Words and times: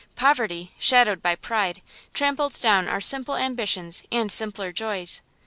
Poverty, 0.15 0.71
shadowed 0.79 1.21
by 1.21 1.35
pride, 1.35 1.83
trampled 2.11 2.59
down 2.59 2.87
our 2.89 3.01
simple 3.01 3.35
ambitions 3.35 4.01
and 4.11 4.31
simpler 4.31 4.71
joys. 4.71 5.21